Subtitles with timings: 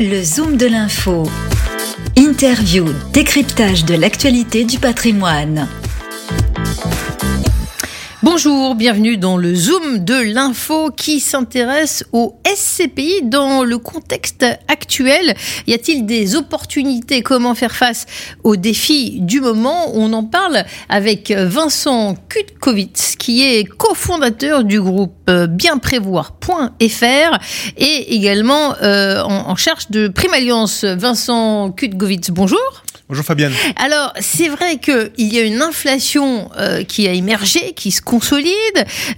[0.00, 1.22] Le Zoom de l'info.
[2.16, 5.68] Interview, décryptage de l'actualité du patrimoine.
[8.24, 15.34] Bonjour, bienvenue dans le Zoom de l'info qui s'intéresse au SCPI dans le contexte actuel.
[15.66, 17.20] Y a-t-il des opportunités?
[17.20, 18.06] Comment faire face
[18.42, 19.90] aux défis du moment?
[19.92, 27.38] On en parle avec Vincent Kutkowitz qui est cofondateur du groupe bienprévoir.fr
[27.76, 30.84] et également euh, en, charge de Prime Alliance.
[30.84, 32.83] Vincent Kutkowitz, bonjour.
[33.06, 33.52] Bonjour Fabienne.
[33.76, 38.54] Alors, c'est vrai qu'il y a une inflation euh, qui a émergé, qui se consolide.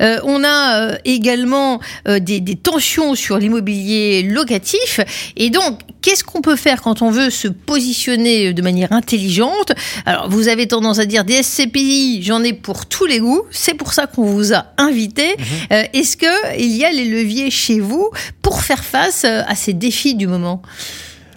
[0.00, 4.98] Euh, on a euh, également des, des, tensions sur l'immobilier locatif.
[5.36, 9.70] Et donc, qu'est-ce qu'on peut faire quand on veut se positionner de manière intelligente?
[10.04, 13.42] Alors, vous avez tendance à dire des SCPI, j'en ai pour tous les goûts.
[13.52, 15.36] C'est pour ça qu'on vous a invité.
[15.38, 15.74] Mmh.
[15.92, 18.10] Est-ce qu'il y a les leviers chez vous
[18.42, 20.60] pour faire face à ces défis du moment?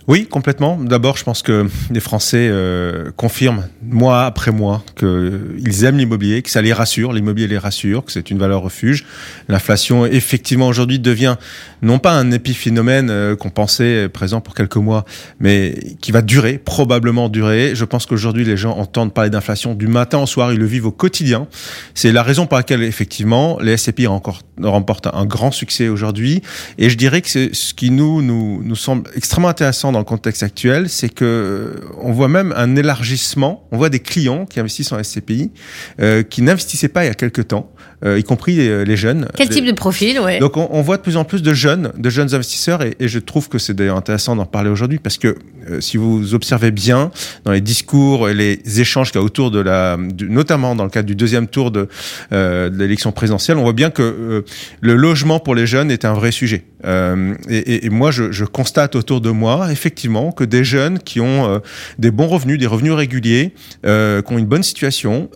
[0.10, 0.76] Oui, complètement.
[0.76, 6.50] D'abord, je pense que les Français euh, confirment mois après mois qu'ils aiment l'immobilier, que
[6.50, 9.06] ça les rassure, l'immobilier les rassure, que c'est une valeur refuge.
[9.50, 11.36] L'inflation, effectivement, aujourd'hui devient
[11.84, 15.06] non pas un épiphénomène euh, qu'on pensait présent pour quelques mois,
[15.40, 17.76] mais qui va durer, probablement durer.
[17.76, 20.88] Je pense qu'aujourd'hui, les gens entendent parler d'inflation du matin au soir, ils le vivent
[20.88, 21.46] au quotidien.
[21.94, 26.42] C'est la raison pour laquelle, effectivement, les SCPI remportent un grand succès aujourd'hui.
[26.80, 30.90] Et je dirais que c'est ce qui nous, nous, nous semble extrêmement intéressant contexte actuel,
[30.90, 33.68] c'est que euh, on voit même un élargissement.
[33.72, 35.52] On voit des clients qui investissent en SCPI
[36.00, 37.72] euh, qui n'investissaient pas il y a quelques temps,
[38.06, 39.28] y compris les, les jeunes.
[39.36, 40.40] Quel type de profil ouais.
[40.40, 43.08] Donc on, on, voit de plus en plus de jeunes, de jeunes investisseurs, et, et
[43.08, 45.36] je trouve que c'est d'ailleurs intéressant d'en parler aujourd'hui parce que
[45.70, 47.12] euh, si vous observez bien
[47.46, 50.84] dans les discours et les échanges qu'il y a autour de la, du, notamment dans
[50.84, 51.88] le cadre du deuxième tour de,
[52.32, 54.42] euh, de l'élection présidentielle, on voit bien que euh,
[54.82, 56.64] le logement pour les jeunes est un vrai sujet.
[56.86, 61.20] Euh, et, et, moi, je, je, constate autour de moi, effectivement, que des jeunes qui
[61.20, 61.60] ont euh,
[61.98, 63.54] des bons revenus, des revenus réguliers,
[63.86, 65.30] euh, qui ont une bonne situation,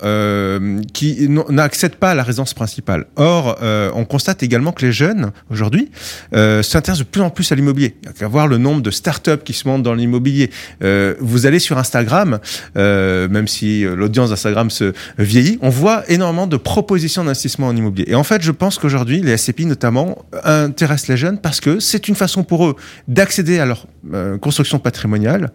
[0.93, 3.05] qui n'accèdent pas à la résidence principale.
[3.15, 5.91] Or, on constate également que les jeunes, aujourd'hui,
[6.31, 7.95] s'intéressent de plus en plus à l'immobilier.
[8.01, 10.49] Il y a qu'à voir le nombre de startups qui se montent dans l'immobilier.
[10.81, 12.39] vous allez sur Instagram,
[12.75, 18.05] même si l'audience d'Instagram se vieillit, on voit énormément de propositions d'investissement en immobilier.
[18.09, 22.07] Et en fait, je pense qu'aujourd'hui, les SCPI notamment intéressent les jeunes parce que c'est
[22.07, 22.75] une façon pour eux
[23.07, 25.51] d'accéder à leur euh, construction patrimoniale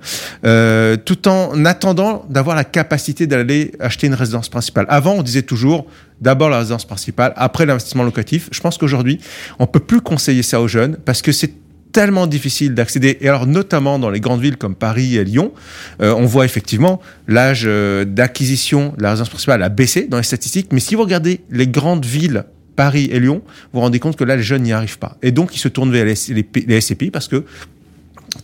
[0.46, 4.86] euh, tout en attendant d'avoir la capacité d'aller acheter une résidence principale.
[4.88, 5.86] Avant, on disait toujours
[6.20, 8.48] d'abord la résidence principale, après l'investissement locatif.
[8.52, 9.20] Je pense qu'aujourd'hui,
[9.58, 11.52] on peut plus conseiller ça aux jeunes parce que c'est
[11.92, 15.52] tellement difficile d'accéder, et alors notamment dans les grandes villes comme Paris et Lyon,
[16.02, 20.22] euh, on voit effectivement l'âge euh, d'acquisition de la résidence principale a baissé dans les
[20.22, 22.44] statistiques, mais si vous regardez les grandes villes
[22.76, 25.16] Paris et Lyon, vous vous rendez compte que là, les jeunes n'y arrivent pas.
[25.20, 27.44] Et donc, ils se tournent vers les, les, les SCPI parce que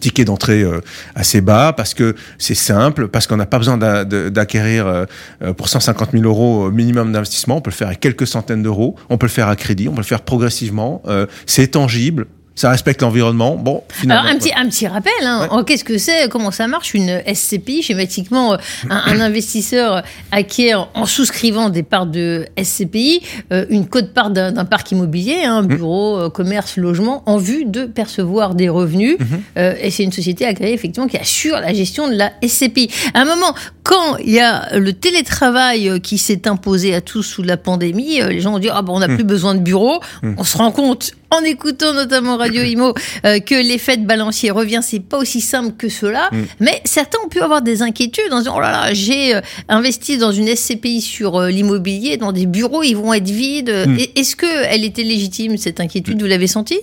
[0.00, 0.80] ticket d'entrée euh,
[1.14, 6.12] assez bas parce que c'est simple, parce qu'on n'a pas besoin d'acquérir euh, pour 150
[6.12, 7.56] 000 euros minimum d'investissement.
[7.56, 8.96] On peut le faire avec quelques centaines d'euros.
[9.10, 9.88] On peut le faire à crédit.
[9.88, 11.02] On peut le faire progressivement.
[11.06, 13.56] Euh, c'est tangible ça respecte l'environnement.
[13.56, 14.22] Bon, finalement.
[14.22, 15.48] Alors, un petit, un petit rappel, hein.
[15.50, 15.64] ouais.
[15.64, 21.68] qu'est-ce que c'est Comment ça marche Une SCPI, schématiquement, un, un, investisseur acquiert en souscrivant
[21.68, 23.22] des parts de SCPI
[23.52, 25.66] euh, une cote-part d'un parc immobilier, hein, mmh.
[25.66, 29.16] bureau, euh, commerce, logement, en vue de percevoir des revenus.
[29.18, 29.24] Mmh.
[29.58, 32.90] Euh, et c'est une société agréée, effectivement, qui assure la gestion de la SCPI.
[33.14, 33.54] À un moment,
[33.84, 38.20] quand il y a le télétravail euh, qui s'est imposé à tous sous la pandémie,
[38.20, 39.14] euh, les gens ont dit ah bon, on n'a mmh.
[39.14, 40.00] plus besoin de bureau.
[40.22, 44.80] On se rend compte en écoutant notamment Radio Imo euh, que l'effet de balancier revient,
[44.82, 46.28] c'est pas aussi simple que cela.
[46.32, 46.42] Mm.
[46.60, 50.18] Mais certains ont pu avoir des inquiétudes en disant oh là là, j'ai euh, investi
[50.18, 53.72] dans une SCPI sur euh, l'immobilier, dans des bureaux, ils vont être vides.
[53.86, 53.96] Mm.
[54.16, 56.78] Est-ce que elle était légitime cette inquiétude Vous l'avez senti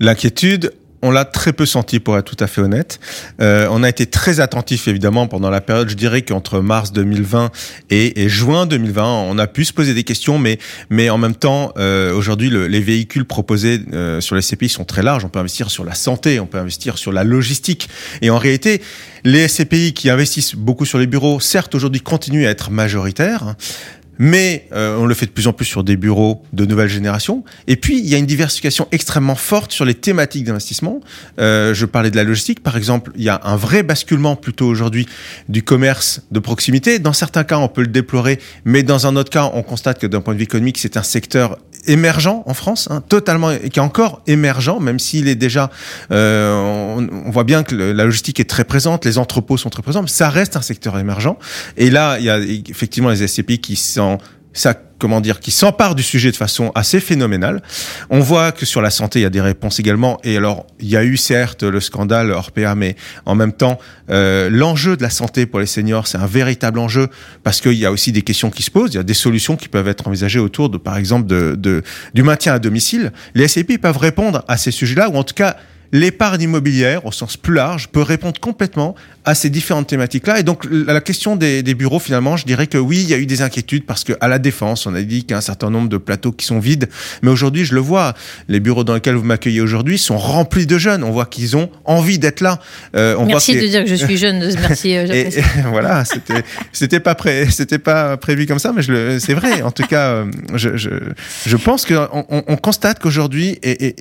[0.00, 0.72] L'inquiétude,
[1.04, 2.98] on l'a très peu senti pour être tout à fait honnête.
[3.42, 7.50] Euh, on a été très attentif évidemment pendant la période, je dirais qu'entre mars 2020
[7.90, 11.34] et, et, juin 2020, on a pu se poser des questions, mais mais en même
[11.34, 15.26] temps, euh, aujourd'hui, le, les véhicules proposés euh, sur les CPI sont très larges.
[15.26, 17.88] On peut investir sur la santé, on peut investir sur la logistique,
[18.22, 18.80] et en réalité,
[19.24, 23.56] les SCPI qui investissent beaucoup sur les bureaux, certes aujourd'hui continuent à être majoritaires,
[24.18, 27.44] mais euh, on le fait de plus en plus sur des bureaux de nouvelle génération.
[27.66, 31.00] Et puis, il y a une diversification extrêmement forte sur les thématiques d'investissement.
[31.38, 33.12] Euh, je parlais de la logistique, par exemple.
[33.16, 35.06] Il y a un vrai basculement plutôt aujourd'hui
[35.48, 36.98] du commerce de proximité.
[36.98, 40.06] Dans certains cas, on peut le déplorer, mais dans un autre cas, on constate que
[40.06, 43.78] d'un point de vue économique, c'est un secteur émergent en France, hein, totalement, et qui
[43.78, 45.70] est encore émergent, même s'il est déjà,
[46.10, 49.82] euh, on, on, voit bien que la logistique est très présente, les entrepôts sont très
[49.82, 51.36] présents, mais ça reste un secteur émergent.
[51.76, 54.18] Et là, il y a effectivement les SCPI qui sont
[54.54, 57.62] ça comment dire, qui s'empare du sujet de façon assez phénoménale.
[58.08, 60.18] On voit que sur la santé, il y a des réponses également.
[60.24, 62.96] Et alors, il y a eu certes le scandale Orpea, mais
[63.26, 63.78] en même temps,
[64.08, 67.08] euh, l'enjeu de la santé pour les seniors, c'est un véritable enjeu
[67.42, 68.94] parce qu'il y a aussi des questions qui se posent.
[68.94, 71.82] Il y a des solutions qui peuvent être envisagées autour de, par exemple, de,
[72.14, 73.12] du maintien à domicile.
[73.34, 75.56] Les SCPI peuvent répondre à ces sujets-là, ou en tout cas
[75.94, 80.40] l'épargne immobilière, au sens plus large, peut répondre complètement à ces différentes thématiques-là.
[80.40, 83.26] Et donc, la question des, bureaux, finalement, je dirais que oui, il y a eu
[83.26, 85.88] des inquiétudes parce qu'à la Défense, on a dit qu'il y a un certain nombre
[85.88, 86.88] de plateaux qui sont vides.
[87.22, 88.14] Mais aujourd'hui, je le vois,
[88.48, 91.04] les bureaux dans lesquels vous m'accueillez aujourd'hui sont remplis de jeunes.
[91.04, 92.58] On voit qu'ils ont envie d'être là.
[92.96, 94.40] Euh, on merci de dire que je suis jeune.
[94.60, 94.96] merci.
[94.96, 95.28] Euh, et,
[95.70, 96.42] voilà, c'était
[96.72, 99.62] c'était pas pré, c'était pas prévu comme ça, mais je c'est vrai.
[99.62, 100.24] En tout cas, euh,
[100.54, 100.90] je, je,
[101.46, 103.96] je pense qu'on on, constate qu'aujourd'hui et, et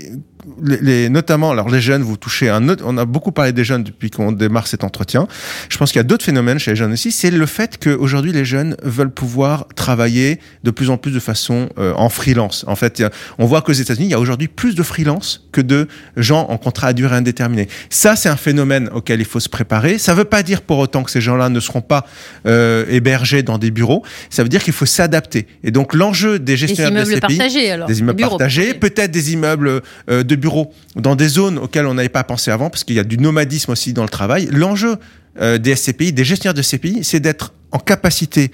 [0.61, 3.83] les, notamment, alors les jeunes, vous touchez un autre, on a beaucoup parlé des jeunes
[3.83, 5.27] depuis qu'on démarre cet entretien.
[5.69, 7.11] Je pense qu'il y a d'autres phénomènes chez les jeunes aussi.
[7.11, 11.69] C'est le fait qu'aujourd'hui, les jeunes veulent pouvoir travailler de plus en plus de façon
[11.77, 12.65] euh, en freelance.
[12.67, 13.03] En fait,
[13.37, 15.87] on voit qu'aux États-Unis, il y a aujourd'hui plus de freelance que de
[16.17, 17.67] gens en contrat à durée indéterminée.
[17.89, 19.97] Ça, c'est un phénomène auquel il faut se préparer.
[19.97, 22.05] Ça ne veut pas dire pour autant que ces gens-là ne seront pas
[22.45, 24.03] euh, hébergés dans des bureaux.
[24.29, 25.47] Ça veut dire qu'il faut s'adapter.
[25.63, 27.87] Et donc, l'enjeu des gestionnaires des immeubles de partagés, alors.
[27.87, 32.09] des immeubles partagés, peut-être des immeubles euh, de bureaux dans des zones auxquelles on n'avait
[32.09, 34.47] pas pensé avant, parce qu'il y a du nomadisme aussi dans le travail.
[34.51, 34.97] L'enjeu
[35.39, 38.51] euh, des SCPI, des gestionnaires de SCPI, c'est d'être en capacité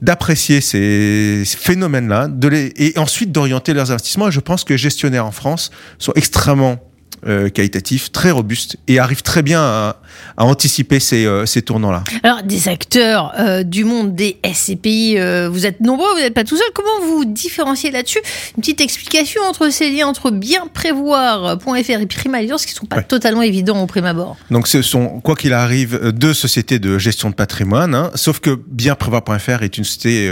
[0.00, 2.28] d'apprécier ces phénomènes-là,
[2.76, 4.28] et ensuite d'orienter leurs investissements.
[4.28, 6.78] Et je pense que les gestionnaires en France sont extrêmement
[7.26, 9.96] euh, qualitatif, très robuste et arrive très bien à,
[10.36, 12.04] anticiper ces, euh, ces tournants-là.
[12.22, 15.16] Alors, des acteurs euh, du monde des SCPI,
[15.50, 16.68] vous êtes nombreux, vous n'êtes pas tout seul.
[16.74, 18.20] Comment vous différenciez là-dessus?
[18.56, 23.02] Une petite explication entre ces liens entre bienprévoir.fr et Prime Alliance qui ne sont pas
[23.02, 24.36] totalement évidents au prime abord.
[24.50, 28.50] Donc, ce sont, quoi qu'il arrive, deux sociétés de gestion de patrimoine, hein, sauf que
[28.68, 30.30] bienprévoir.fr est une société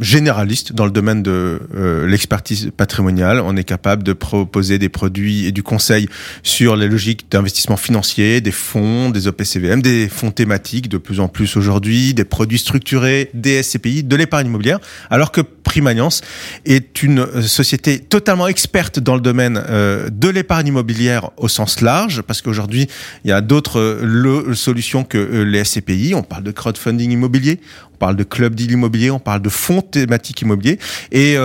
[0.00, 1.60] généraliste dans le domaine de
[2.06, 3.40] l'expertise patrimoniale.
[3.40, 6.08] On est capable de proposer des produits et du conseil
[6.42, 11.28] sur les logiques d'investissement financier, des fonds, des OPCVM, des fonds thématiques de plus en
[11.28, 14.78] plus aujourd'hui, des produits structurés, des SCPI, de l'épargne immobilière,
[15.10, 15.40] alors que
[15.74, 16.20] Primaliance
[16.66, 21.80] est une euh, société totalement experte dans le domaine euh, de l'épargne immobilière au sens
[21.80, 22.86] large, parce qu'aujourd'hui,
[23.24, 26.14] il y a d'autres euh, solutions que les SCPI.
[26.14, 27.58] On parle de crowdfunding immobilier,
[27.92, 30.78] on parle de club deal immobilier, on parle de fonds thématiques immobiliers.
[31.10, 31.36] Et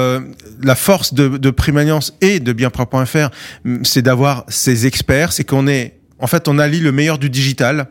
[0.61, 3.29] la force de, de Primaliance et de Bienpro.fr,
[3.83, 7.87] c'est d'avoir ces experts, c'est qu'on est en fait, on allie le meilleur du digital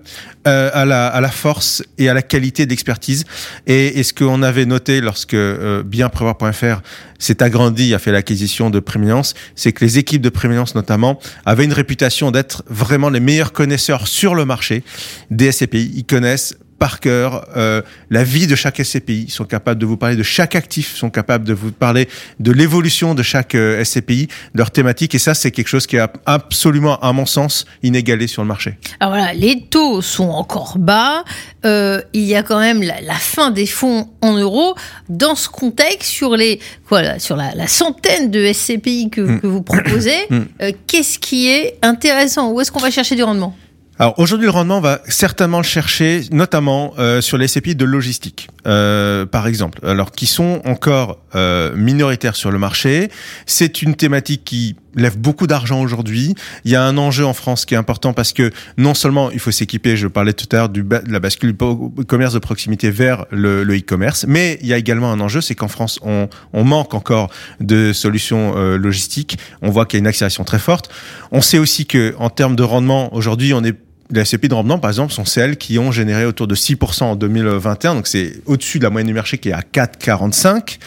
[0.47, 3.25] euh, à, la, à la force et à la qualité d'expertise.
[3.67, 6.81] Et, et, ce qu'on avait noté lorsque euh, bienprévoir.fr
[7.19, 11.65] s'est agrandi, a fait l'acquisition de Préminence, c'est que les équipes de Préminence notamment avaient
[11.65, 14.85] une réputation d'être vraiment les meilleurs connaisseurs sur le marché
[15.31, 15.93] des SCPI.
[15.95, 19.97] Ils connaissent par cœur euh, la vie de chaque SCPI, ils sont capables de vous
[19.97, 22.09] parler de chaque actif, sont capables de vous parler
[22.39, 25.97] de l'évolution de chaque euh, SCPI, de leur thématique, et ça c'est quelque chose qui
[25.97, 28.79] est absolument, à mon sens, inégalé sur le marché.
[29.01, 31.25] Alors voilà, les taux sont encore bas,
[31.65, 34.75] euh, il y a quand même la, fin des fonds en euros.
[35.09, 39.41] Dans ce contexte, sur, les, voilà, sur la, centaine de SCPI que, mm.
[39.41, 40.43] que vous proposez, mm.
[40.87, 42.53] qu'est-ce qui est intéressant?
[42.53, 43.55] Où est-ce qu'on va chercher du rendement?
[44.01, 48.49] Alors aujourd'hui, le rendement va certainement le chercher, notamment euh, sur les SCPI de logistique,
[48.65, 53.11] euh, par exemple, alors qui sont encore euh, minoritaires sur le marché.
[53.47, 56.37] C'est une thématique qui lève beaucoup d'argent aujourd'hui.
[56.65, 59.41] Il y a un enjeu en France qui est important parce que non seulement il
[59.41, 62.91] faut s'équiper, je parlais tout à l'heure du de la bascule du commerce de proximité
[62.91, 66.65] vers le e-commerce, mais il y a également un enjeu, c'est qu'en France on, on,
[66.65, 67.31] manque encore
[67.61, 69.39] de solutions euh, logistiques.
[69.61, 70.89] On voit qu'il y a une accélération très forte.
[71.33, 73.77] On sait aussi que en termes de rendement, aujourd'hui on est
[74.11, 77.17] les SCPI de rendement, par exemple, sont celles qui ont généré autour de 6% en
[77.17, 77.95] 2021.
[77.95, 80.79] Donc, c'est au-dessus de la moyenne du marché qui est à 4,45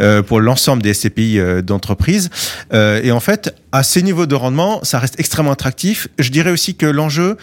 [0.00, 2.30] euh, pour l'ensemble des SCPI euh, d'entreprise.
[2.72, 6.08] Euh, et en fait, à ces niveaux de rendement, ça reste extrêmement attractif.
[6.18, 7.36] Je dirais aussi que l'enjeu,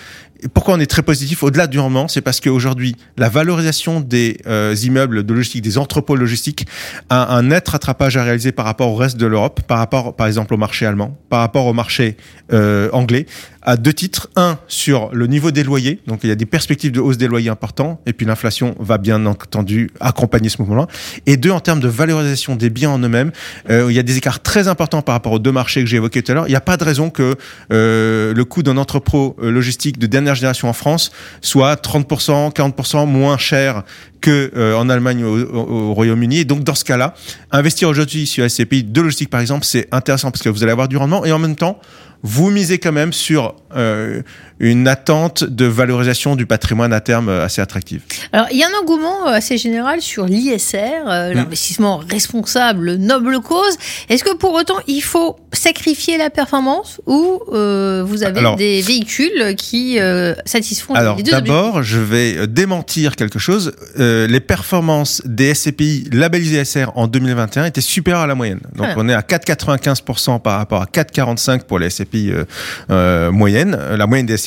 [0.53, 4.75] pourquoi on est très positif au-delà du rendement, c'est parce qu'aujourd'hui, la valorisation des euh,
[4.83, 6.67] immeubles de logistique, des entrepôts logistiques,
[7.09, 10.27] a un net rattrapage à réaliser par rapport au reste de l'Europe, par rapport, par
[10.27, 12.17] exemple, au marché allemand, par rapport au marché
[12.53, 13.25] euh, anglais,
[13.61, 14.29] à deux titres.
[14.35, 17.27] Un, sur le niveau des loyers, donc il y a des perspectives de hausse des
[17.27, 20.87] loyers importants, et puis l'inflation va bien entendu accompagner ce mouvement-là.
[21.25, 23.31] Et deux, en termes de valorisation des biens en eux-mêmes,
[23.69, 25.97] euh, il y a des écarts très importants par rapport aux deux marchés que j'ai
[25.97, 26.47] évoqués tout à l'heure.
[26.47, 27.35] Il n'y a pas de raison que
[27.69, 33.83] le coût d'un entrepôt logistique de dernière génération en France soit 30%, 40% moins cher
[34.21, 36.39] que euh, en Allemagne ou au, Royaume-Uni.
[36.39, 37.13] Et donc dans ce cas-là,
[37.51, 40.87] investir aujourd'hui sur SCPI de logistique par exemple, c'est intéressant parce que vous allez avoir
[40.87, 41.79] du rendement et en même temps,
[42.23, 44.21] vous misez quand même sur euh,
[44.59, 48.01] une attente de valorisation du patrimoine à terme euh, assez attractive.
[48.33, 51.33] Alors, il y a un engouement euh, assez général sur l'ISR, euh, mm.
[51.35, 53.77] l'investissement responsable, noble cause.
[54.09, 59.55] Est-ce que pour autant, il faut sacrifier la performance ou euh, vous avez des véhicules
[59.55, 63.73] qui euh, satisfont alors, les deux D'abord, je vais démentir quelque chose.
[63.97, 68.61] les performances des SCPI labellisés SR en 2021 étaient supérieures à la moyenne.
[68.75, 68.93] Donc, ah.
[68.97, 72.31] on est à 4,95% par rapport à 4,45% pour les SCPI
[73.31, 74.46] moyennes, la moyenne des SCPI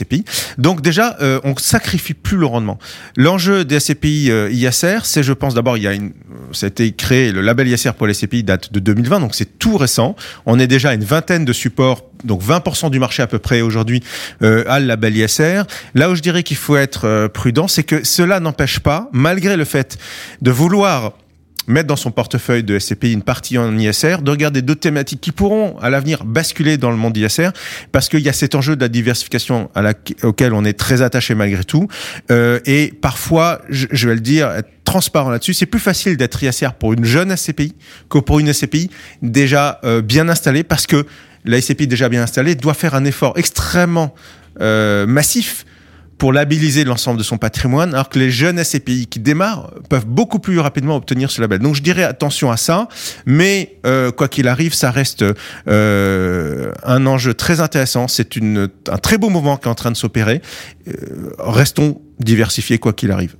[0.58, 2.78] donc déjà, euh, on sacrifie plus le rendement.
[3.16, 6.12] L'enjeu des SCPI euh, ISR, c'est, je pense, d'abord, il y a une,
[6.52, 9.58] ça a été créé, le label ISR pour les SCPI date de 2020, donc c'est
[9.58, 10.16] tout récent.
[10.46, 13.60] On est déjà à une vingtaine de supports donc 20% du marché à peu près
[13.60, 14.02] aujourd'hui
[14.42, 15.62] euh, a le label ISR.
[15.94, 19.56] Là où je dirais qu'il faut être euh, prudent, c'est que cela n'empêche pas, malgré
[19.56, 19.98] le fait
[20.42, 21.12] de vouloir
[21.70, 25.32] mettre dans son portefeuille de SCPI une partie en ISR, de regarder d'autres thématiques qui
[25.32, 27.50] pourront à l'avenir basculer dans le monde ISR,
[27.92, 29.70] parce qu'il y a cet enjeu de la diversification
[30.22, 31.88] auquel on est très attaché malgré tout.
[32.30, 34.50] Euh, et parfois, je, vais le dire,
[34.84, 37.74] transparent là-dessus, c'est plus facile d'être ISR pour une jeune SCPI
[38.08, 38.90] que pour une SCPI
[39.22, 41.06] déjà euh, bien installée, parce que
[41.44, 44.14] la SCPI déjà bien installée doit faire un effort extrêmement
[44.60, 45.64] euh, massif
[46.20, 50.38] pour labelliser l'ensemble de son patrimoine, alors que les jeunes SCPI qui démarrent peuvent beaucoup
[50.38, 51.60] plus rapidement obtenir ce label.
[51.60, 52.88] Donc je dirais attention à ça,
[53.24, 55.24] mais euh, quoi qu'il arrive, ça reste
[55.66, 58.06] euh, un enjeu très intéressant.
[58.06, 60.42] C'est un très beau mouvement qui est en train de s'opérer.
[60.88, 60.92] Euh,
[61.38, 63.36] restons diversifiés quoi qu'il arrive.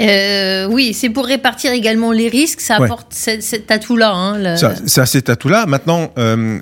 [0.00, 2.60] Euh, oui, c'est pour répartir également les risques.
[2.60, 4.12] Ça apporte cet, atout-là.
[4.12, 5.66] Hein, ça, cet atout-là.
[5.66, 6.58] Maintenant, euh,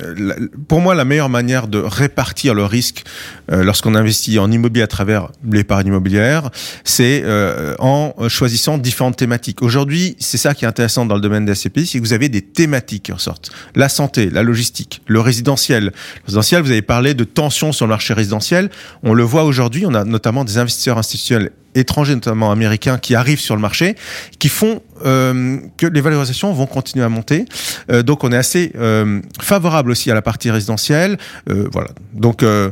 [0.69, 3.05] pour moi, la meilleure manière de répartir le risque
[3.51, 6.51] euh, lorsqu'on investit en immobilier à travers l'épargne immobilière,
[6.85, 9.63] c'est euh, en choisissant différentes thématiques.
[9.63, 12.29] Aujourd'hui, c'est ça qui est intéressant dans le domaine des SCPI, c'est que vous avez
[12.29, 13.51] des thématiques qui ressortent.
[13.75, 15.85] La santé, la logistique, le résidentiel.
[15.85, 15.93] Le
[16.27, 18.71] résidentiel, vous avez parlé de tensions sur le marché résidentiel.
[19.03, 23.41] On le voit aujourd'hui, on a notamment des investisseurs institutionnels étrangers, notamment américains, qui arrivent
[23.41, 23.97] sur le marché,
[24.39, 27.45] qui font euh, que les valorisations vont continuer à monter.
[27.91, 31.19] Euh, donc on est assez euh, favorable aussi à la partie résidentielle.
[31.49, 31.91] Euh, voilà.
[32.13, 32.71] Donc euh,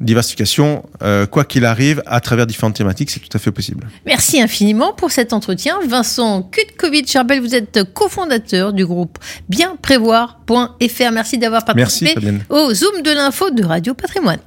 [0.00, 3.86] diversification, euh, quoi qu'il arrive, à travers différentes thématiques, c'est tout à fait possible.
[4.06, 5.76] Merci infiniment pour cet entretien.
[5.88, 9.18] Vincent Kutkovic, Charbel, vous êtes cofondateur du groupe
[9.48, 11.12] bienprévoir.fr.
[11.12, 14.40] Merci d'avoir participé Merci, au Zoom de l'info de Radio Patrimoine.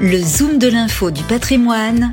[0.00, 2.12] Le Zoom de l'info du patrimoine,